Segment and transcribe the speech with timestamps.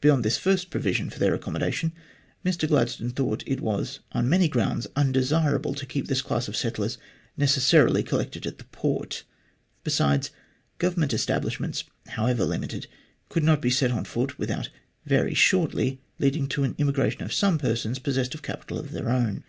[0.00, 1.92] Beyond this first provision for their accommodation,
[2.42, 6.96] Mr Gladstone thought it was on many grounds undesirable to keep this class of settlers
[7.36, 9.24] necessarily collected at the port.
[9.84, 10.30] Besides,
[10.78, 12.86] Govern ment establishments, however limited,
[13.28, 14.70] could not be set on foot without
[15.04, 19.44] very shortly leading to an immigration of some persons possessed of capital of their own.